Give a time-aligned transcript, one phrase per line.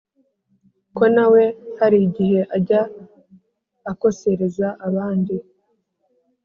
[0.95, 1.43] ko na we
[1.79, 2.81] hari igihe ajya
[3.91, 5.35] akosereza abandi